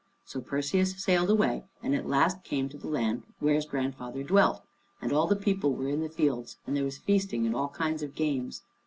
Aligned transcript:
So 0.25 0.41
Perseus 0.41 0.97
sailed 0.97 1.29
away, 1.29 1.63
and 1.83 1.93
at 1.93 2.07
last 2.07 2.37
he 2.41 2.49
came 2.49 2.69
to 2.69 2.77
the 2.79 2.87
land 2.87 3.21
where 3.37 3.53
his 3.53 3.67
grandfather 3.67 4.23
dwelt, 4.23 4.63
and 4.99 5.13
all 5.13 5.27
the 5.27 5.35
people 5.35 5.73
were 5.75 5.89
in 5.89 6.01
the 6.01 6.09
fields, 6.09 6.57
and 6.65 6.75
there 6.75 6.83
was 6.83 6.97
feasting 6.97 7.45
and 7.45 7.55
all 7.55 7.69
kinds 7.69 8.01
of 8.01 8.15
games. 8.15 8.63